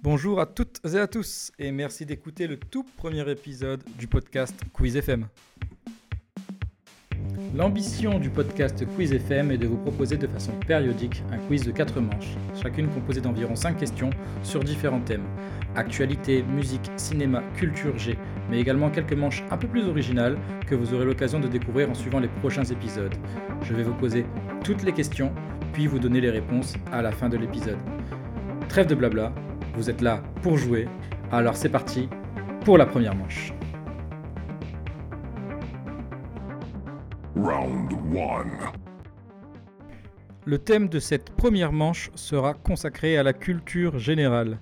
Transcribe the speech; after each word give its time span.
Bonjour 0.00 0.38
à 0.38 0.46
toutes 0.46 0.80
et 0.94 0.96
à 0.96 1.08
tous 1.08 1.50
et 1.58 1.72
merci 1.72 2.06
d'écouter 2.06 2.46
le 2.46 2.56
tout 2.56 2.84
premier 2.84 3.28
épisode 3.28 3.82
du 3.98 4.06
podcast 4.06 4.54
Quiz 4.72 4.96
FM. 4.96 5.26
L'ambition 7.56 8.20
du 8.20 8.30
podcast 8.30 8.86
Quiz 8.94 9.12
FM 9.12 9.50
est 9.50 9.58
de 9.58 9.66
vous 9.66 9.76
proposer 9.76 10.16
de 10.16 10.28
façon 10.28 10.52
périodique 10.52 11.24
un 11.32 11.38
quiz 11.38 11.64
de 11.64 11.72
4 11.72 12.00
manches, 12.00 12.36
chacune 12.62 12.86
composée 12.86 13.20
d'environ 13.20 13.56
5 13.56 13.76
questions 13.76 14.10
sur 14.44 14.62
différents 14.62 15.00
thèmes. 15.00 15.26
Actualité, 15.74 16.44
musique, 16.44 16.92
cinéma, 16.96 17.42
culture 17.56 17.98
G, 17.98 18.16
mais 18.48 18.60
également 18.60 18.90
quelques 18.90 19.14
manches 19.14 19.42
un 19.50 19.56
peu 19.56 19.66
plus 19.66 19.88
originales 19.88 20.38
que 20.68 20.76
vous 20.76 20.94
aurez 20.94 21.06
l'occasion 21.06 21.40
de 21.40 21.48
découvrir 21.48 21.90
en 21.90 21.94
suivant 21.94 22.20
les 22.20 22.28
prochains 22.28 22.64
épisodes. 22.64 23.16
Je 23.62 23.74
vais 23.74 23.82
vous 23.82 23.94
poser 23.94 24.26
toutes 24.62 24.84
les 24.84 24.92
questions, 24.92 25.32
puis 25.72 25.88
vous 25.88 25.98
donner 25.98 26.20
les 26.20 26.30
réponses 26.30 26.74
à 26.92 27.02
la 27.02 27.10
fin 27.10 27.28
de 27.28 27.36
l'épisode. 27.36 27.78
Trêve 28.68 28.86
de 28.86 28.94
blabla, 28.94 29.32
vous 29.78 29.88
êtes 29.88 30.00
là 30.00 30.20
pour 30.42 30.58
jouer, 30.58 30.88
alors 31.30 31.56
c'est 31.56 31.68
parti 31.68 32.08
pour 32.64 32.78
la 32.78 32.84
première 32.84 33.14
manche. 33.14 33.52
Round 37.36 37.92
1. 37.92 38.72
Le 40.46 40.58
thème 40.58 40.88
de 40.88 40.98
cette 40.98 41.30
première 41.30 41.70
manche 41.70 42.10
sera 42.16 42.54
consacré 42.54 43.16
à 43.18 43.22
la 43.22 43.32
culture 43.32 44.00
générale. 44.00 44.58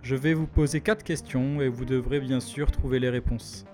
Je 0.00 0.16
vais 0.16 0.32
vous 0.32 0.46
poser 0.46 0.80
quatre 0.80 1.04
questions 1.04 1.60
et 1.60 1.68
vous 1.68 1.84
devrez 1.84 2.20
bien 2.20 2.40
sûr 2.40 2.70
trouver 2.70 2.98
les 2.98 3.10
réponses. 3.10 3.66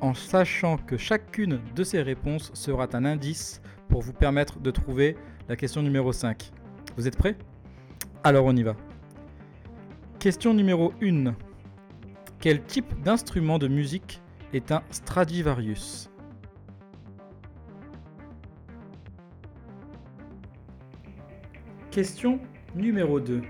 En 0.00 0.12
sachant 0.12 0.76
que 0.76 0.96
chacune 0.96 1.60
de 1.76 1.84
ces 1.84 2.02
réponses 2.02 2.50
sera 2.52 2.88
un 2.94 3.04
indice 3.04 3.62
pour 3.88 4.02
vous 4.02 4.12
permettre 4.12 4.58
de 4.58 4.72
trouver 4.72 5.16
la 5.48 5.54
question 5.54 5.82
numéro 5.82 6.12
5. 6.12 6.50
Vous 6.96 7.06
êtes 7.06 7.16
prêts? 7.16 7.36
Alors 8.24 8.46
on 8.46 8.56
y 8.56 8.64
va. 8.64 8.74
Question 10.18 10.54
numéro 10.54 10.92
1. 11.02 11.34
Quel 12.40 12.62
type 12.62 13.00
d'instrument 13.02 13.58
de 13.58 13.68
musique 13.68 14.22
est 14.52 14.72
un 14.72 14.82
Stradivarius? 14.90 16.10
Question 21.90 22.40
numéro 22.74 23.20
2. 23.20 23.42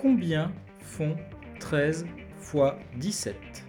Combien 0.00 0.52
font 0.80 1.16
13 1.58 2.06
fois 2.36 2.78
17 2.96 3.63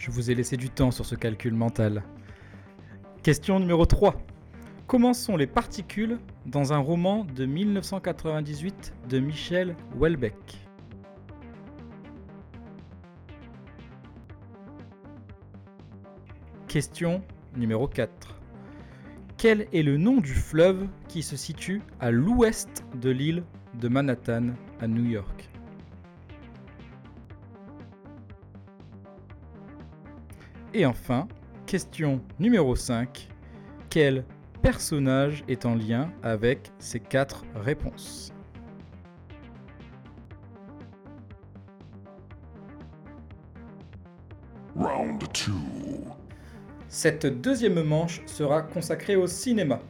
Je 0.00 0.10
vous 0.10 0.30
ai 0.30 0.34
laissé 0.34 0.56
du 0.56 0.70
temps 0.70 0.90
sur 0.90 1.04
ce 1.04 1.14
calcul 1.14 1.52
mental. 1.52 2.02
Question 3.22 3.60
numéro 3.60 3.84
3. 3.84 4.16
Comment 4.86 5.12
sont 5.12 5.36
les 5.36 5.46
particules 5.46 6.18
dans 6.46 6.72
un 6.72 6.78
roman 6.78 7.26
de 7.36 7.44
1998 7.44 8.94
de 9.10 9.18
Michel 9.18 9.76
Houellebecq? 9.94 10.56
Question 16.66 17.22
numéro 17.54 17.86
4. 17.86 18.40
Quel 19.36 19.68
est 19.74 19.82
le 19.82 19.98
nom 19.98 20.22
du 20.22 20.32
fleuve 20.32 20.88
qui 21.08 21.22
se 21.22 21.36
situe 21.36 21.82
à 22.00 22.10
l'ouest 22.10 22.86
de 23.02 23.10
l'île 23.10 23.44
de 23.74 23.88
Manhattan 23.88 24.54
à 24.80 24.88
New 24.88 25.04
York? 25.04 25.50
Et 30.72 30.86
enfin, 30.86 31.26
question 31.66 32.20
numéro 32.38 32.76
5. 32.76 33.28
Quel 33.88 34.24
personnage 34.62 35.42
est 35.48 35.66
en 35.66 35.74
lien 35.74 36.12
avec 36.22 36.70
ces 36.78 37.00
quatre 37.00 37.44
réponses? 37.56 38.32
Round 44.76 45.20
2. 45.20 45.52
Cette 46.88 47.26
deuxième 47.26 47.82
manche 47.82 48.22
sera 48.26 48.62
consacrée 48.62 49.16
au 49.16 49.26
cinéma. 49.26 49.80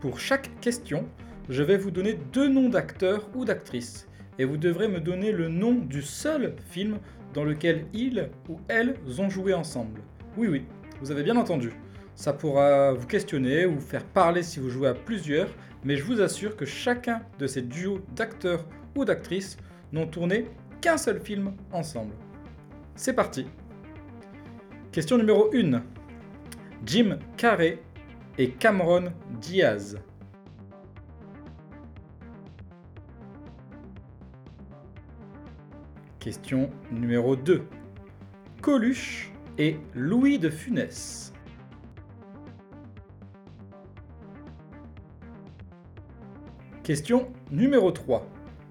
Pour 0.00 0.18
chaque 0.18 0.50
question, 0.60 1.06
je 1.48 1.62
vais 1.62 1.76
vous 1.76 1.92
donner 1.92 2.14
deux 2.32 2.48
noms 2.48 2.68
d'acteurs 2.68 3.28
ou 3.36 3.44
d'actrices, 3.44 4.08
et 4.40 4.44
vous 4.44 4.56
devrez 4.56 4.88
me 4.88 5.00
donner 5.00 5.30
le 5.30 5.48
nom 5.48 5.74
du 5.74 6.02
seul 6.02 6.56
film 6.70 6.98
dans 7.34 7.44
lequel 7.44 7.86
ils 7.92 8.30
ou 8.48 8.58
elles 8.66 8.96
ont 9.18 9.30
joué 9.30 9.54
ensemble. 9.54 10.00
Oui, 10.36 10.48
oui, 10.48 10.64
vous 11.00 11.12
avez 11.12 11.22
bien 11.22 11.36
entendu. 11.36 11.72
Ça 12.16 12.32
pourra 12.32 12.92
vous 12.92 13.06
questionner 13.06 13.66
ou 13.66 13.78
faire 13.78 14.04
parler 14.04 14.42
si 14.42 14.58
vous 14.58 14.68
jouez 14.68 14.88
à 14.88 14.94
plusieurs, 14.94 15.48
mais 15.84 15.96
je 15.96 16.02
vous 16.04 16.20
assure 16.20 16.56
que 16.56 16.64
chacun 16.64 17.22
de 17.38 17.46
ces 17.46 17.62
duos 17.62 18.00
d'acteurs 18.16 18.66
ou 18.96 19.04
d'actrices 19.04 19.56
n'ont 19.92 20.06
tourné 20.06 20.46
qu'un 20.80 20.96
seul 20.96 21.20
film 21.20 21.54
ensemble. 21.72 22.14
C'est 22.96 23.12
parti. 23.12 23.46
Question 24.90 25.18
numéro 25.18 25.50
1. 25.54 25.82
Jim 26.84 27.18
Carrey 27.36 27.80
et 28.38 28.50
Cameron 28.50 29.12
Diaz. 29.40 29.98
Question 36.18 36.70
numéro 36.90 37.36
2. 37.36 37.62
Coluche 38.62 39.33
et 39.58 39.76
Louis 39.94 40.38
de 40.38 40.50
Funès. 40.50 41.32
Question 46.82 47.32
numéro 47.50 47.90
3. 47.90 48.26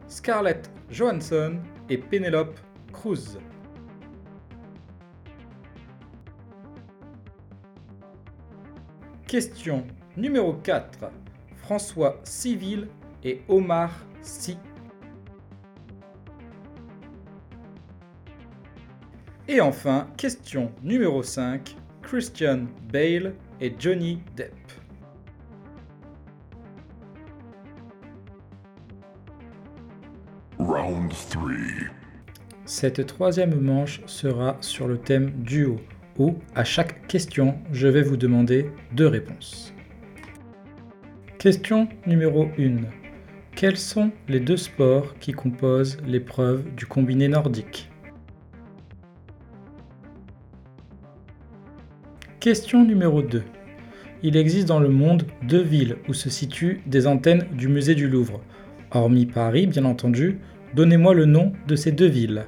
Scarlett 0.08 0.70
Johansson 0.90 1.58
et 1.90 1.98
Penelope 1.98 2.60
Cruz. 2.92 3.40
Question 9.26 9.88
numéro 10.16 10.54
4. 10.54 11.10
François 11.56 12.20
Civil 12.24 12.88
et 13.24 13.42
Omar 13.48 14.06
Sy. 14.22 14.58
Et 19.48 19.60
enfin, 19.60 20.08
question 20.16 20.72
numéro 20.84 21.22
5. 21.22 21.76
Christian 22.02 22.66
Bale 22.92 23.34
et 23.60 23.74
Johnny 23.78 24.22
Depp. 24.38 24.54
Round 30.58 31.12
3. 31.30 31.44
Cette 32.66 33.06
troisième 33.06 33.60
manche 33.60 34.02
sera 34.06 34.56
sur 34.62 34.88
le 34.88 34.98
thème 34.98 35.32
duo, 35.32 35.78
où 36.18 36.36
à 36.56 36.64
chaque 36.64 37.06
question, 37.08 37.60
je 37.74 37.90
vais 37.90 38.02
vous 38.02 38.16
demander 38.16 38.72
deux 38.94 39.08
réponses. 39.08 39.74
Question 41.38 41.90
numéro 42.08 42.48
1. 42.58 42.78
Quels 43.56 43.78
sont 43.78 44.12
les 44.30 44.40
deux 44.40 44.58
sports 44.58 45.16
qui 45.20 45.34
composent 45.34 45.98
l'épreuve 46.06 46.74
du 46.76 46.86
combiné 46.86 47.28
nordique? 47.28 47.90
Question 52.44 52.84
numéro 52.84 53.22
2. 53.22 53.42
Il 54.22 54.36
existe 54.36 54.68
dans 54.68 54.82
le 54.82 54.90
monde 54.90 55.24
deux 55.44 55.62
villes 55.62 55.96
où 56.10 56.14
se 56.14 56.30
situent 56.30 56.82
des 56.86 57.08
antennes 57.08 57.48
du 57.54 57.70
musée 57.70 57.96
du 57.96 58.10
Louvre. 58.10 58.42
Hormis 58.92 59.28
Paris, 59.28 59.66
bien 59.66 59.86
entendu, 59.86 60.40
donnez-moi 60.76 61.14
le 61.14 61.24
nom 61.24 61.54
de 61.70 61.78
ces 61.78 61.94
deux 61.94 62.10
villes. 62.10 62.46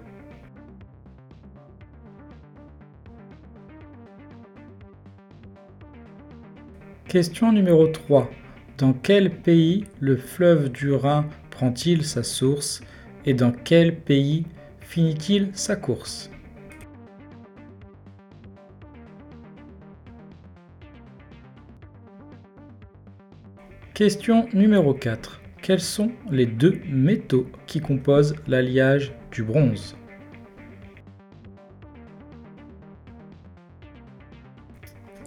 Question 7.08 7.54
numéro 7.54 7.88
3. 7.88 8.30
Dans 8.78 8.92
quel 8.92 9.32
pays 9.32 9.86
le 10.02 10.18
fleuve 10.18 10.74
du 10.74 10.92
Rhin 10.92 11.26
prend-il 11.52 12.04
sa 12.04 12.24
source 12.24 12.82
et 13.26 13.34
dans 13.34 13.54
quel 13.54 13.96
pays 13.96 14.44
finit-il 14.82 15.52
sa 15.54 15.78
course? 15.78 16.30
Question 23.96 24.50
numéro 24.52 24.94
4. 24.94 25.40
Quels 25.62 25.80
sont 25.80 26.12
les 26.30 26.46
deux 26.46 26.82
métaux 26.86 27.48
qui 27.66 27.80
composent 27.80 28.36
l'alliage 28.46 29.14
du 29.32 29.42
bronze? 29.42 29.96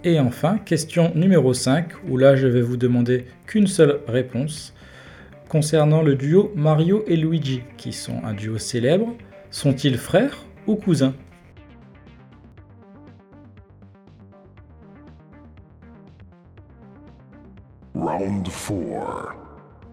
Et 0.03 0.19
enfin, 0.19 0.59
question 0.59 1.11
numéro 1.15 1.51
5, 1.51 1.93
où 2.07 2.17
là 2.17 2.35
je 2.35 2.45
vais 2.45 2.61
vous 2.61 2.77
demander 2.77 3.25
qu'une 3.47 3.65
seule 3.65 4.01
réponse 4.07 4.75
concernant 5.47 6.03
le 6.03 6.13
duo 6.13 6.51
Mario 6.55 7.03
et 7.07 7.15
Luigi, 7.15 7.63
qui 7.75 7.91
sont 7.91 8.23
un 8.23 8.35
duo 8.35 8.59
célèbre. 8.59 9.15
Sont-ils 9.49 9.97
frères 9.97 10.45
ou 10.67 10.75
cousins? 10.75 11.15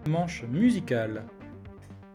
Manche 0.07 0.43
musicale. 0.43 1.23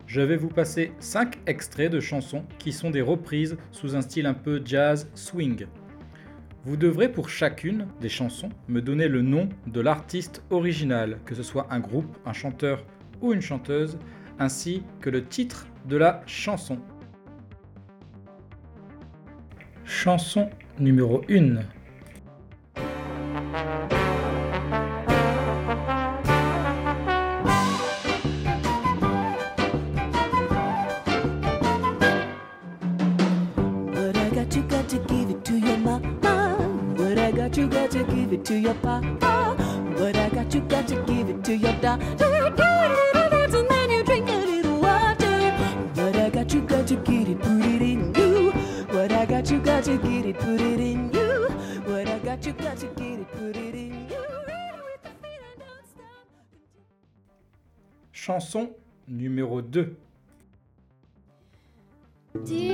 Je 0.06 0.22
vais 0.22 0.36
vous 0.36 0.48
passer 0.48 0.92
5 0.98 1.40
extraits 1.46 1.92
de 1.92 2.00
chansons 2.00 2.44
qui 2.58 2.72
sont 2.72 2.90
des 2.90 3.02
reprises 3.02 3.58
sous 3.70 3.94
un 3.94 4.00
style 4.00 4.24
un 4.24 4.34
peu 4.34 4.62
jazz 4.64 5.10
swing. 5.14 5.66
Vous 6.64 6.76
devrez 6.76 7.10
pour 7.10 7.28
chacune 7.28 7.86
des 8.00 8.08
chansons 8.08 8.48
me 8.68 8.80
donner 8.80 9.08
le 9.08 9.20
nom 9.20 9.48
de 9.66 9.80
l'artiste 9.80 10.42
original, 10.50 11.18
que 11.26 11.34
ce 11.34 11.42
soit 11.42 11.66
un 11.70 11.80
groupe, 11.80 12.16
un 12.24 12.32
chanteur 12.32 12.86
ou 13.20 13.34
une 13.34 13.42
chanteuse, 13.42 13.98
ainsi 14.38 14.82
que 15.00 15.10
le 15.10 15.24
titre 15.24 15.66
de 15.86 15.96
la 15.96 16.22
chanson. 16.26 16.78
Chanson 19.84 20.48
numéro 20.78 21.22
1. 21.28 21.56
Got, 34.34 34.56
you 34.56 34.62
got 34.62 34.88
to 34.88 34.98
give 34.98 35.30
it 35.30 35.44
to 35.44 35.58
your 35.58 35.76
mama. 35.78 36.56
What 36.96 37.18
I 37.18 37.30
got, 37.32 37.56
you 37.56 37.68
got 37.68 37.90
to 37.90 38.04
give 38.04 38.32
it 38.32 38.44
to 38.46 38.58
your 38.58 38.74
papa. 38.74 39.56
What 39.96 40.16
I 40.16 40.28
got, 40.30 40.54
you 40.54 40.60
got 40.62 40.88
to 40.88 40.96
give 41.02 41.28
it 41.28 41.44
to 41.44 41.56
your 41.56 41.72
doctor. 41.80 42.26
And 43.54 43.68
then 43.68 43.90
you 43.90 44.02
drink 44.04 44.28
a 44.28 44.32
little 44.32 44.80
water. 44.80 45.52
What 45.94 46.16
I 46.16 46.30
got, 46.30 46.52
you 46.54 46.62
got 46.62 46.86
to 46.88 46.96
get 46.96 47.28
it, 47.28 47.38
put 47.40 47.64
it 47.64 47.82
in 47.82 48.14
you. 48.14 48.52
What 48.90 49.12
I 49.12 49.26
got, 49.26 49.50
you 49.50 49.60
got 49.60 49.84
to 49.84 49.98
get 49.98 50.26
it, 50.26 50.38
put 50.38 50.60
it 50.60 50.80
in 50.80 51.12
you. 51.12 51.48
What 51.84 52.08
I 52.08 52.18
got, 52.18 52.46
you 52.46 52.52
got 52.54 52.78
to 52.78 52.86
get 52.86 53.20
it, 53.20 53.30
put 53.32 53.56
it 53.56 53.74
in 53.74 54.08
you. 54.08 54.16
With 54.16 55.02
the 55.02 55.10
feeling, 55.20 55.58
don't 55.58 55.86
stop. 55.86 56.26
Chanson 58.12 58.70
numéro 59.06 59.60
2. 59.60 59.96
Dear, 62.46 62.71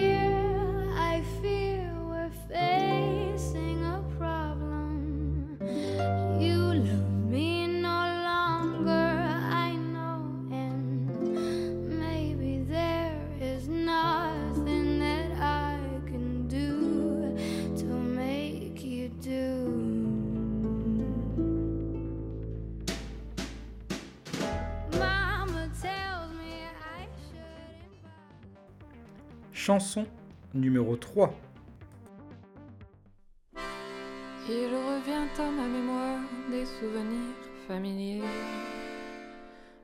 Chanson 29.68 30.06
numéro 30.54 30.96
3. 30.96 31.30
Il 34.48 34.70
revient 34.88 35.28
à 35.38 35.50
ma 35.50 35.66
mémoire 35.68 36.20
des 36.50 36.64
souvenirs 36.64 37.36
familiers. 37.66 38.22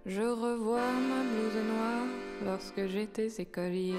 Je 0.07 0.23
revois 0.23 0.91
ma 1.11 1.23
blouse 1.23 1.63
noire 1.67 2.07
lorsque 2.47 2.87
j'étais 2.87 3.29
écolier. 3.37 3.93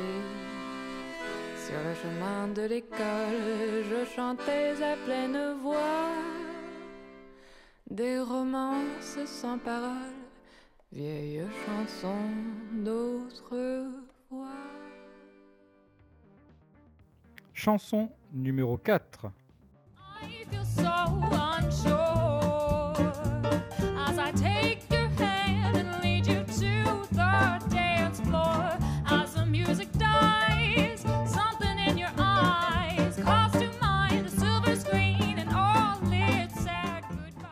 Sur 1.55 1.77
le 1.87 1.93
chemin 2.01 2.47
de 2.47 2.63
l'école, 2.63 3.83
je 3.87 4.05
chantais 4.15 4.81
à 4.81 4.95
pleine 5.05 5.53
voix 5.61 6.09
des 7.91 8.17
romances 8.21 9.19
sans 9.27 9.59
paroles, 9.59 10.17
vieilles 10.91 11.43
chansons 11.63 12.31
d'autrefois. 12.73 13.74
Chanson 17.65 18.07
numéro 18.31 18.77
4. 18.77 19.33
I 19.97 20.45
feel 20.51 20.63
so 20.63 21.19
unsure 21.31 23.11
as 24.07 24.19
I 24.19 24.31
take 24.33 24.83
your 24.91 25.09
hand 25.17 25.75
and 25.75 25.99
lead 26.03 26.27
you 26.27 26.43
to 26.43 27.07
the 27.11 27.59
dance 27.71 28.19
floor. 28.19 28.77
As 29.07 29.33
the 29.33 29.47
music 29.47 29.91
dies, 29.93 31.01
something 31.25 31.79
in 31.87 31.97
your 31.97 32.11
eyes 32.19 33.15
calls 33.23 33.53
to 33.53 33.67
mind 33.81 34.27
a 34.27 34.29
silver 34.29 34.75
screen 34.75 35.39
and 35.39 35.49
all 35.49 35.97
its 36.13 36.53
sad 36.63 37.03
goodbye. 37.09 37.49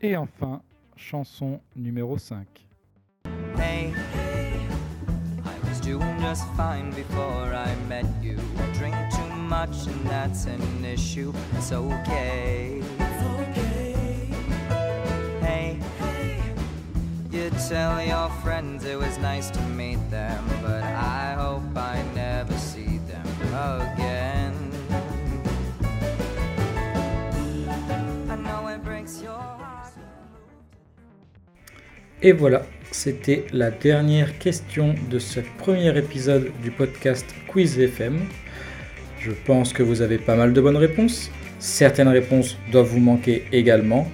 Et 0.00 0.16
enfin, 0.16 0.62
chanson 0.96 1.60
numéro 1.74 2.16
5. 2.16 2.46
Hey, 3.58 3.92
I 5.44 5.68
was 5.68 5.78
doing 5.80 6.18
just 6.22 6.46
fine 6.56 6.90
before 6.92 7.52
I 7.52 7.74
met 7.86 8.06
you. 8.22 8.38
Drink 8.72 8.94
too 9.10 9.25
much 9.48 9.86
and 9.86 10.06
that's 10.06 10.46
an 10.46 10.84
issue. 10.84 11.32
It's 11.56 11.70
okay. 11.70 12.82
Hey, 15.40 15.78
you 17.30 17.50
tell 17.68 18.04
your 18.04 18.28
friends 18.42 18.84
it 18.84 18.98
was 18.98 19.16
nice 19.18 19.50
to 19.50 19.60
meet 19.80 20.00
them, 20.10 20.44
but 20.62 20.82
I 20.82 21.34
hope 21.38 21.76
I 21.76 22.02
never 22.14 22.54
see 22.54 22.98
them 23.06 23.26
again. 23.54 24.54
I 28.28 28.36
know 28.36 28.66
it 28.68 28.82
breaks 28.82 29.22
your 29.22 29.32
heart. 29.32 29.92
Et 32.22 32.32
voilà, 32.32 32.62
c'était 32.90 33.46
la 33.52 33.70
dernière 33.70 34.38
question 34.38 34.94
de 35.08 35.18
ce 35.20 35.40
premier 35.58 35.96
épisode 35.96 36.50
du 36.62 36.72
podcast 36.72 37.26
Quiz 37.48 37.78
FM. 37.78 38.26
Je 39.26 39.32
pense 39.32 39.72
que 39.72 39.82
vous 39.82 40.02
avez 40.02 40.18
pas 40.18 40.36
mal 40.36 40.52
de 40.52 40.60
bonnes 40.60 40.76
réponses. 40.76 41.32
Certaines 41.58 42.06
réponses 42.06 42.56
doivent 42.70 42.86
vous 42.86 43.00
manquer 43.00 43.42
également. 43.50 44.08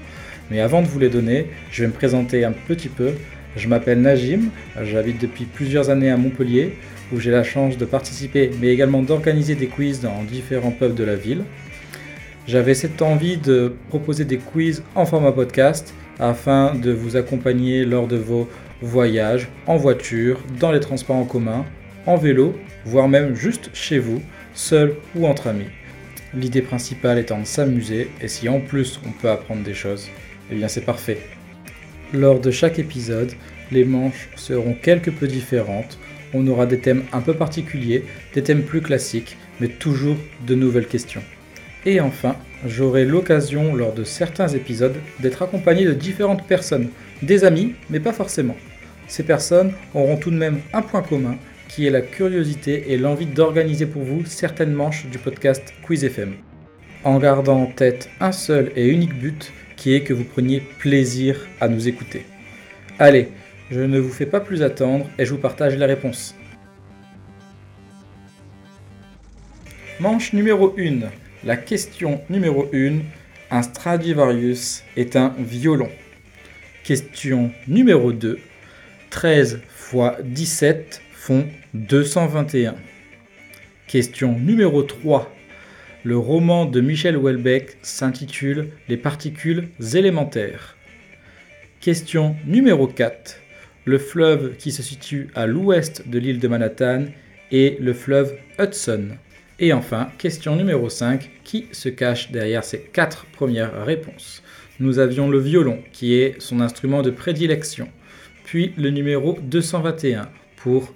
Mais 0.51 0.61
avant 0.61 0.81
de 0.81 0.87
vous 0.87 0.99
les 0.99 1.11
donner, 1.11 1.49
je 1.71 1.83
vais 1.83 1.89
me 1.89 1.93
présenter 1.93 2.47
un 2.47 2.53
petit 2.53 2.89
peu. 2.89 3.11
Je 3.55 3.69
m'appelle 3.69 4.01
Najim, 4.01 4.49
j'habite 4.83 5.21
depuis 5.21 5.45
plusieurs 5.45 5.91
années 5.91 6.09
à 6.09 6.17
Montpellier, 6.17 6.79
où 7.13 7.21
j'ai 7.21 7.31
la 7.31 7.43
chance 7.43 7.77
de 7.77 7.85
participer, 7.85 8.53
mais 8.59 8.69
également 8.69 9.03
d'organiser 9.03 9.55
des 9.55 9.67
quiz 9.67 10.01
dans 10.01 10.25
différents 10.25 10.71
pubs 10.71 10.95
de 10.95 11.05
la 11.05 11.17
ville. 11.17 11.45
J'avais 12.47 12.73
cette 12.73 13.03
envie 13.03 13.37
de 13.37 13.75
proposer 13.91 14.25
des 14.25 14.39
quiz 14.39 14.83
en 14.95 15.05
format 15.05 15.33
podcast 15.33 15.93
afin 16.21 16.75
de 16.75 16.91
vous 16.91 17.17
accompagner 17.17 17.85
lors 17.85 18.07
de 18.07 18.17
vos 18.17 18.49
voyages 18.81 19.51
en 19.67 19.77
voiture, 19.77 20.41
dans 20.59 20.73
les 20.73 20.81
transports 20.81 21.17
en 21.17 21.27
commun, 21.27 21.67
en 22.07 22.17
vélo, 22.17 22.55
voire 22.87 23.09
même 23.09 23.35
juste 23.35 23.69
chez 23.75 23.99
vous, 23.99 24.23
seul 24.55 24.95
ou 25.15 25.27
entre 25.27 25.49
amis. 25.49 25.71
L'idée 26.35 26.63
principale 26.63 27.19
étant 27.19 27.41
de 27.41 27.45
s'amuser 27.45 28.11
et 28.21 28.29
si 28.29 28.49
en 28.49 28.61
plus 28.61 29.01
on 29.07 29.11
peut 29.11 29.29
apprendre 29.31 29.63
des 29.63 29.75
choses, 29.75 30.09
eh 30.51 30.55
bien 30.55 30.69
c'est 30.69 30.85
parfait. 30.85 31.19
Lors 32.13 32.41
de 32.41 32.51
chaque 32.51 32.79
épisode, 32.79 33.33
les 33.71 33.85
manches 33.85 34.29
seront 34.37 34.75
quelque 34.75 35.11
peu 35.11 35.27
différentes. 35.27 35.99
On 36.35 36.47
aura 36.47 36.67
des 36.67 36.79
thèmes 36.79 37.05
un 37.13 37.21
peu 37.21 37.35
particuliers, 37.35 38.05
des 38.35 38.43
thèmes 38.43 38.63
plus 38.63 38.81
classiques, 38.81 39.37
mais 39.61 39.69
toujours 39.69 40.17
de 40.47 40.55
nouvelles 40.55 40.87
questions. 40.87 41.23
Et 41.85 42.01
enfin, 42.01 42.37
j'aurai 42.67 43.05
l'occasion 43.05 43.75
lors 43.75 43.93
de 43.93 44.05
certains 44.05 44.49
épisodes 44.49 44.97
d'être 45.21 45.43
accompagné 45.43 45.85
de 45.85 45.93
différentes 45.93 46.47
personnes, 46.47 46.91
des 47.23 47.45
amis, 47.45 47.75
mais 47.91 48.01
pas 48.01 48.13
forcément. 48.13 48.57
Ces 49.09 49.25
personnes 49.25 49.73
auront 49.95 50.17
tout 50.17 50.31
de 50.31 50.37
même 50.37 50.61
un 50.73 50.83
point 50.83 51.03
commun, 51.03 51.37
qui 51.75 51.87
est 51.87 51.91
la 51.91 52.03
curiosité 52.03 52.93
et 52.93 52.99
l'envie 52.99 53.25
d'organiser 53.25 53.87
pour 53.87 54.03
vous 54.03 54.27
certaines 54.27 54.75
manches 54.75 55.07
du 55.07 55.17
podcast 55.17 55.73
Quiz 55.83 56.05
FM. 56.05 56.35
En 57.03 57.19
gardant 57.19 57.63
en 57.63 57.67
tête 57.67 58.11
un 58.21 58.31
seul 58.31 58.73
et 58.77 58.89
unique 58.89 59.19
but, 59.19 59.51
qui 59.77 59.95
est 59.95 60.03
que 60.03 60.13
vous 60.13 60.25
preniez 60.25 60.61
plaisir 60.61 61.49
à 61.63 61.69
nous 61.69 61.89
écouter. 61.89 62.27
Allez, 62.99 63.29
je 63.71 63.81
ne 63.81 63.99
vous 63.99 64.13
fais 64.13 64.27
pas 64.27 64.41
plus 64.41 64.63
attendre 64.63 65.09
et 65.19 65.25
je 65.25 65.33
vous 65.33 65.41
partage 65.41 65.75
les 65.79 65.87
réponses. 65.87 66.35
Manche 69.99 70.35
numéro 70.35 70.75
1. 70.79 71.09
La 71.43 71.57
question 71.57 72.21
numéro 72.29 72.69
1. 72.75 72.99
Un 73.51 73.63
Stradivarius 73.63 74.85
est 74.95 75.17
un 75.17 75.35
violon. 75.39 75.89
Question 76.85 77.51
numéro 77.67 78.13
2. 78.13 78.39
13 79.09 79.61
x 79.95 80.23
17 80.23 81.02
font 81.23 81.47
221. 81.75 82.75
Question 83.87 84.37
numéro 84.41 84.83
3. 84.83 85.33
Le 86.03 86.19
roman 86.19 86.65
de 86.65 86.81
Michel 86.81 87.17
Houellebecq 87.17 87.77
s'intitule 87.81 88.71
Les 88.89 88.97
particules 88.97 89.69
élémentaires. 89.95 90.77
Question 91.81 92.35
numéro 92.45 92.89
4. 92.89 93.37
Le 93.85 93.99
fleuve 93.99 94.57
qui 94.57 94.73
se 94.73 94.83
situe 94.83 95.29
à 95.37 95.47
l'ouest 95.47 96.09
de 96.09 96.19
l'île 96.19 96.41
de 96.41 96.49
Manhattan 96.49 97.05
est 97.53 97.79
le 97.81 97.93
fleuve 97.93 98.37
Hudson. 98.59 99.11
Et 99.61 99.73
enfin, 99.73 100.09
question 100.19 100.57
numéro 100.57 100.89
5. 100.89 101.31
Qui 101.45 101.69
se 101.71 101.89
cache 101.89 102.33
derrière 102.33 102.65
ces 102.65 102.81
quatre 102.81 103.27
premières 103.27 103.85
réponses? 103.87 104.43
Nous 104.81 104.99
avions 104.99 105.31
le 105.31 105.39
violon, 105.39 105.85
qui 105.93 106.15
est 106.15 106.35
son 106.41 106.61
instrument 106.61 107.03
de 107.03 107.11
prédilection. 107.11 107.89
Puis 108.43 108.73
le 108.77 108.91
numéro 108.91 109.39
221 109.41 110.29
pour 110.57 110.93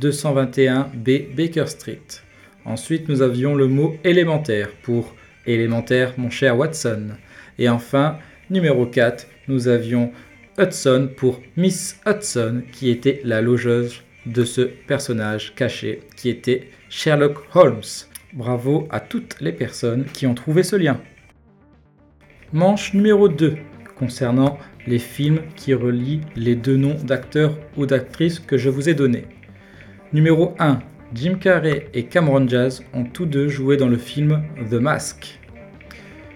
221B 0.00 1.34
Baker 1.34 1.66
Street. 1.66 2.00
Ensuite, 2.64 3.08
nous 3.08 3.22
avions 3.22 3.54
le 3.54 3.66
mot 3.66 3.96
élémentaire 4.04 4.70
pour 4.82 5.14
élémentaire, 5.46 6.14
mon 6.16 6.30
cher 6.30 6.56
Watson. 6.58 7.08
Et 7.58 7.68
enfin, 7.68 8.18
numéro 8.48 8.86
4, 8.86 9.26
nous 9.48 9.68
avions 9.68 10.12
Hudson 10.58 11.10
pour 11.16 11.40
Miss 11.56 12.00
Hudson, 12.06 12.62
qui 12.72 12.90
était 12.90 13.20
la 13.24 13.40
logeuse 13.40 14.02
de 14.26 14.44
ce 14.44 14.62
personnage 14.62 15.54
caché, 15.54 16.00
qui 16.16 16.28
était 16.28 16.68
Sherlock 16.88 17.38
Holmes. 17.54 17.82
Bravo 18.32 18.86
à 18.90 19.00
toutes 19.00 19.40
les 19.40 19.52
personnes 19.52 20.04
qui 20.04 20.26
ont 20.26 20.34
trouvé 20.34 20.62
ce 20.62 20.76
lien. 20.76 21.00
Manche 22.52 22.94
numéro 22.94 23.28
2, 23.28 23.56
concernant 23.96 24.58
les 24.86 24.98
films 24.98 25.40
qui 25.56 25.74
relient 25.74 26.20
les 26.36 26.54
deux 26.54 26.76
noms 26.76 26.96
d'acteurs 27.02 27.58
ou 27.76 27.86
d'actrices 27.86 28.38
que 28.38 28.56
je 28.56 28.70
vous 28.70 28.88
ai 28.88 28.94
donnés. 28.94 29.26
Numéro 30.12 30.56
1, 30.58 30.80
Jim 31.14 31.36
Carrey 31.40 31.86
et 31.94 32.06
Cameron 32.06 32.40
Diaz 32.40 32.82
ont 32.94 33.04
tous 33.04 33.26
deux 33.26 33.46
joué 33.46 33.76
dans 33.76 33.86
le 33.86 33.96
film 33.96 34.42
The 34.68 34.74
Mask. 34.74 35.38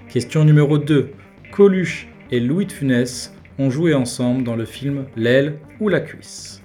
Question 0.08 0.44
numéro 0.44 0.78
2, 0.78 1.10
Coluche 1.50 2.06
et 2.30 2.38
Louis 2.38 2.66
de 2.66 2.72
Funès 2.72 3.34
ont 3.58 3.70
joué 3.70 3.92
ensemble 3.92 4.44
dans 4.44 4.54
le 4.54 4.64
film 4.64 5.06
L'aile 5.16 5.58
ou 5.80 5.88
la 5.88 5.98
cuisse. 5.98 6.62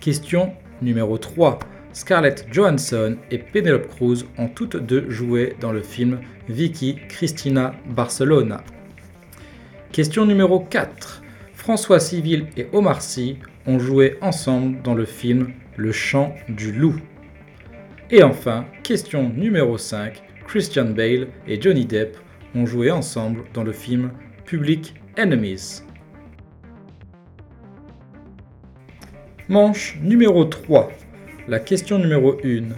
Question 0.00 0.52
numéro 0.82 1.16
3. 1.16 1.60
Scarlett 1.92 2.48
Johansson 2.50 3.18
et 3.30 3.38
Penelope 3.38 3.86
Cruz 3.86 4.24
ont 4.36 4.48
toutes 4.48 4.78
deux 4.78 5.08
joué 5.08 5.54
dans 5.60 5.70
le 5.70 5.82
film 5.82 6.18
Vicky 6.48 6.96
Cristina 7.08 7.72
Barcelona. 7.88 8.64
Question 9.92 10.26
numéro 10.26 10.58
4. 10.58 11.22
François 11.52 12.00
Civil 12.00 12.46
et 12.56 12.66
Omar 12.72 13.00
Sy 13.00 13.38
ont 13.68 13.78
joué 13.78 14.18
ensemble 14.22 14.82
dans 14.82 14.94
le 14.94 15.04
film 15.04 15.52
Le 15.76 15.92
chant 15.92 16.34
du 16.48 16.72
loup. 16.72 16.96
Et 18.10 18.22
enfin, 18.22 18.64
question 18.82 19.28
numéro 19.28 19.76
5. 19.76 20.22
Christian 20.46 20.86
Bale 20.86 21.28
et 21.46 21.60
Johnny 21.60 21.84
Depp 21.84 22.16
ont 22.54 22.64
joué 22.64 22.90
ensemble 22.90 23.44
dans 23.52 23.62
le 23.62 23.72
film 23.72 24.10
Public 24.46 24.94
Enemies. 25.18 25.82
Manche 29.48 29.98
numéro 30.02 30.46
3. 30.46 30.90
La 31.46 31.60
question 31.60 31.98
numéro 31.98 32.38
1. 32.42 32.74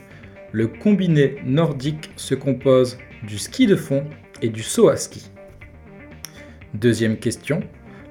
Le 0.50 0.66
combiné 0.66 1.36
nordique 1.44 2.10
se 2.16 2.34
compose 2.34 2.98
du 3.22 3.38
ski 3.38 3.66
de 3.66 3.76
fond 3.76 4.04
et 4.42 4.48
du 4.48 4.62
saut 4.62 4.88
à 4.88 4.96
ski. 4.96 5.30
Deuxième 6.74 7.16
question. 7.16 7.60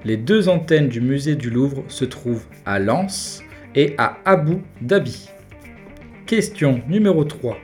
Les 0.04 0.16
deux 0.16 0.48
antennes 0.48 0.88
du 0.88 1.02
musée 1.02 1.36
du 1.36 1.50
Louvre 1.50 1.84
se 1.88 2.04
trouvent 2.06 2.46
à 2.64 2.78
Lens 2.78 3.42
et 3.74 3.94
à 3.98 4.18
Abu 4.24 4.58
Dhabi. 4.80 5.28
Question 6.26 6.82
numéro 6.88 7.24
3. 7.24 7.56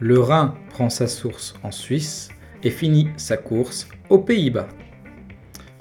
Le 0.00 0.18
Rhin 0.18 0.54
prend 0.70 0.90
sa 0.90 1.06
source 1.06 1.54
en 1.62 1.70
Suisse 1.70 2.28
et 2.62 2.70
finit 2.70 3.08
sa 3.16 3.36
course 3.36 3.88
aux 4.10 4.18
Pays-Bas. 4.18 4.68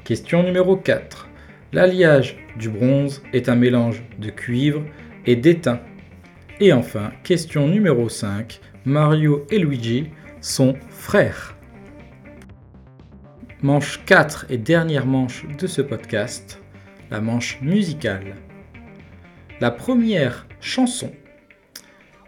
Question 0.03 0.43
numéro 0.43 0.77
4. 0.77 1.29
L'alliage 1.73 2.37
du 2.57 2.69
bronze 2.69 3.21
est 3.33 3.49
un 3.49 3.55
mélange 3.55 4.03
de 4.19 4.29
cuivre 4.29 4.83
et 5.25 5.35
d'étain. 5.35 5.81
Et 6.59 6.71
enfin, 6.71 7.11
question 7.23 7.67
numéro 7.67 8.07
5. 8.07 8.61
Mario 8.85 9.45
et 9.49 9.59
Luigi 9.59 10.09
sont 10.41 10.75
frères. 10.89 11.57
Manche 13.61 13.99
4 14.05 14.45
et 14.49 14.57
dernière 14.57 15.05
manche 15.05 15.45
de 15.59 15.67
ce 15.67 15.81
podcast, 15.81 16.61
la 17.09 17.19
manche 17.19 17.59
musicale. 17.61 18.35
La 19.61 19.71
première 19.71 20.47
chanson 20.59 21.13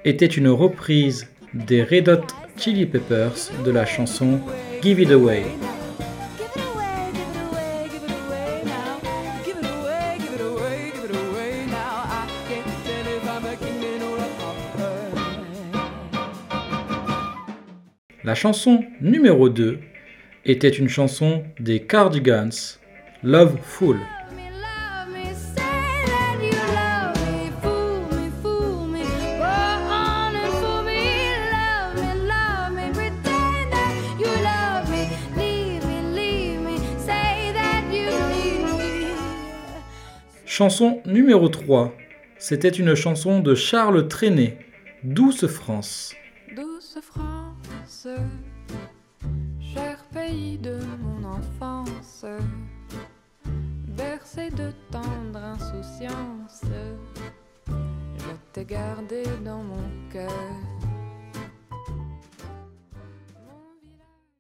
était 0.05 0.25
une 0.25 0.47
reprise 0.47 1.27
des 1.53 1.83
Red 1.83 2.07
Hot 2.07 2.27
Chili 2.57 2.85
Peppers 2.85 3.51
de 3.65 3.71
la 3.71 3.85
chanson 3.85 4.39
Give 4.81 5.01
It 5.01 5.11
Away. 5.11 5.43
La 18.23 18.35
chanson 18.35 18.85
numéro 19.01 19.49
2 19.49 19.79
était 20.45 20.69
une 20.69 20.87
chanson 20.87 21.43
des 21.59 21.81
Cardigans, 21.81 22.79
Love 23.21 23.57
Fool. 23.61 23.99
Chanson 40.57 41.03
numéro 41.05 41.49
3, 41.49 41.93
c'était 42.39 42.69
une 42.69 42.95
chanson 42.95 43.41
de 43.41 43.53
Charles 43.53 44.07
Trenet, 44.07 44.57
Douce 45.03 45.45
France. 45.45 46.15
Douce 46.55 46.97
France, 46.99 48.07
cher 49.61 49.99
pays 50.11 50.57
de 50.57 50.79
mon 50.99 51.27
enfance, 51.27 52.25
bercé 53.95 54.49
de 54.49 54.71
tendre 54.91 55.37
insouciance, 55.37 56.63
je 57.67 58.33
t'ai 58.51 58.65
gardé 58.65 59.21
dans 59.45 59.61
mon 59.61 59.83
cœur. 60.11 60.31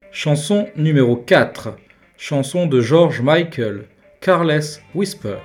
Chanson 0.09 0.67
numéro 0.75 1.15
4, 1.15 1.77
chanson 2.17 2.65
de 2.65 2.81
George 2.81 3.21
Michael, 3.21 3.87
Carless 4.19 4.81
Whisper. 4.95 5.37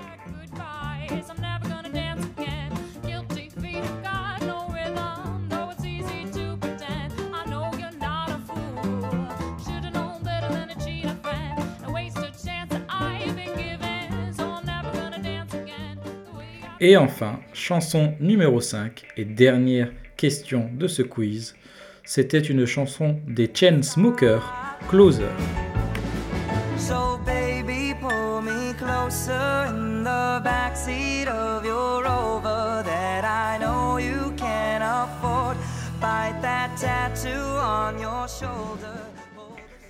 Et 16.85 16.97
enfin, 16.97 17.39
chanson 17.53 18.15
numéro 18.19 18.61
5 18.61 19.05
et 19.17 19.25
dernière 19.25 19.93
question 20.17 20.69
de 20.75 20.89
ce 20.89 21.03
quiz, 21.03 21.55
c'était 22.03 22.41
une 22.41 22.67
chanson 22.67 23.21
des 23.29 23.49
Chainsmokers, 23.55 24.53
Closer. 24.91 25.31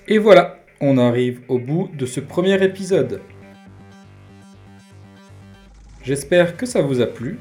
Et 0.09 0.19
voilà, 0.19 0.59
on 0.81 0.99
arrive 0.99 1.41
au 1.49 1.59
bout 1.59 1.89
de 1.95 2.05
ce 2.05 2.21
premier 2.21 2.63
épisode. 2.63 3.21
J'espère 6.03 6.57
que 6.57 6.67
ça 6.67 6.83
vous 6.83 7.01
a 7.01 7.07
plu, 7.07 7.39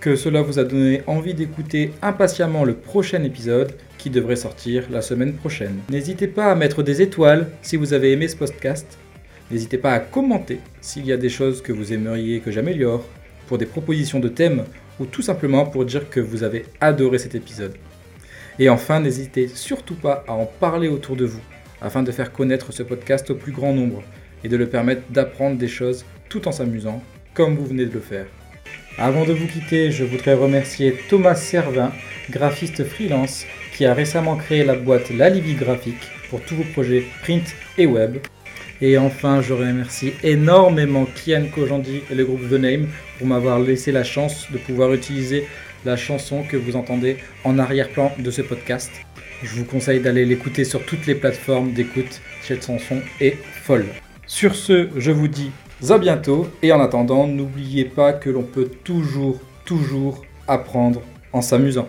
que 0.00 0.16
cela 0.16 0.42
vous 0.42 0.58
a 0.58 0.64
donné 0.64 1.02
envie 1.06 1.34
d'écouter 1.34 1.92
impatiemment 2.02 2.64
le 2.64 2.74
prochain 2.74 3.22
épisode 3.22 3.74
qui 3.98 4.08
devrait 4.10 4.36
sortir 4.36 4.84
la 4.90 5.02
semaine 5.02 5.34
prochaine. 5.34 5.80
N'hésitez 5.90 6.26
pas 6.26 6.50
à 6.50 6.54
mettre 6.54 6.82
des 6.82 7.02
étoiles 7.02 7.48
si 7.60 7.76
vous 7.76 7.92
avez 7.92 8.12
aimé 8.12 8.26
ce 8.26 8.36
podcast. 8.36 8.98
N'hésitez 9.50 9.78
pas 9.78 9.92
à 9.92 10.00
commenter 10.00 10.60
s'il 10.80 11.06
y 11.06 11.12
a 11.12 11.16
des 11.16 11.28
choses 11.28 11.62
que 11.62 11.72
vous 11.72 11.92
aimeriez 11.92 12.40
que 12.40 12.50
j'améliore, 12.50 13.04
pour 13.48 13.58
des 13.58 13.66
propositions 13.66 14.20
de 14.20 14.28
thèmes 14.28 14.64
ou 15.00 15.06
tout 15.06 15.22
simplement 15.22 15.66
pour 15.66 15.84
dire 15.84 16.08
que 16.08 16.20
vous 16.20 16.44
avez 16.44 16.66
adoré 16.80 17.18
cet 17.18 17.34
épisode. 17.34 17.74
Et 18.60 18.68
enfin, 18.68 19.00
n'hésitez 19.00 19.48
surtout 19.48 19.96
pas 19.96 20.24
à 20.28 20.34
en 20.34 20.46
parler 20.46 20.88
autour 20.88 21.16
de 21.16 21.24
vous 21.24 21.40
afin 21.80 22.02
de 22.02 22.12
faire 22.12 22.32
connaître 22.32 22.72
ce 22.72 22.84
podcast 22.84 23.30
au 23.30 23.34
plus 23.34 23.52
grand 23.52 23.72
nombre 23.72 24.02
et 24.44 24.48
de 24.48 24.56
le 24.56 24.68
permettre 24.68 25.02
d'apprendre 25.10 25.56
des 25.56 25.66
choses 25.66 26.04
tout 26.28 26.46
en 26.46 26.52
s'amusant, 26.52 27.02
comme 27.34 27.56
vous 27.56 27.66
venez 27.66 27.86
de 27.86 27.94
le 27.94 28.00
faire. 28.00 28.26
Avant 28.98 29.24
de 29.24 29.32
vous 29.32 29.46
quitter, 29.46 29.90
je 29.90 30.04
voudrais 30.04 30.34
remercier 30.34 30.94
Thomas 31.08 31.34
Servin, 31.34 31.90
graphiste 32.30 32.84
freelance, 32.84 33.46
qui 33.72 33.86
a 33.86 33.94
récemment 33.94 34.36
créé 34.36 34.62
la 34.62 34.76
boîte 34.76 35.10
La 35.10 35.28
Libye 35.28 35.54
Graphique 35.54 36.10
pour 36.28 36.40
tous 36.42 36.54
vos 36.54 36.64
projets 36.64 37.04
print 37.22 37.54
et 37.78 37.86
web. 37.86 38.18
Et 38.80 38.96
enfin, 38.98 39.40
je 39.40 39.52
remercie 39.52 40.12
énormément 40.22 41.06
Kian 41.06 41.46
Kojandi 41.54 42.02
et 42.10 42.14
le 42.14 42.24
groupe 42.24 42.48
The 42.48 42.54
Name 42.54 42.88
pour 43.18 43.26
m'avoir 43.26 43.58
laissé 43.60 43.92
la 43.92 44.04
chance 44.04 44.46
de 44.52 44.58
pouvoir 44.58 44.92
utiliser 44.94 45.46
la 45.84 45.96
chanson 45.96 46.42
que 46.42 46.56
vous 46.56 46.76
entendez 46.76 47.16
en 47.44 47.58
arrière-plan 47.58 48.12
de 48.18 48.30
ce 48.30 48.42
podcast. 48.42 48.90
Je 49.42 49.54
vous 49.54 49.64
conseille 49.64 50.00
d'aller 50.00 50.24
l'écouter 50.24 50.64
sur 50.64 50.84
toutes 50.84 51.06
les 51.06 51.14
plateformes 51.14 51.72
d'écoute. 51.72 52.20
Cette 52.42 52.66
chanson 52.66 53.00
est 53.20 53.36
folle. 53.62 53.86
Sur 54.26 54.54
ce, 54.54 54.88
je 54.96 55.10
vous 55.10 55.28
dis 55.28 55.50
à 55.88 55.98
bientôt 55.98 56.46
et 56.62 56.72
en 56.72 56.80
attendant, 56.80 57.26
n'oubliez 57.26 57.84
pas 57.84 58.12
que 58.12 58.28
l'on 58.28 58.42
peut 58.42 58.70
toujours, 58.84 59.40
toujours 59.64 60.22
apprendre 60.46 61.02
en 61.32 61.40
s'amusant. 61.40 61.88